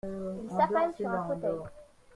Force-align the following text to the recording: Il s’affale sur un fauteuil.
Il 0.41 0.49
s’affale 0.49 0.91
sur 0.95 1.07
un 1.11 1.27
fauteuil. 1.27 1.59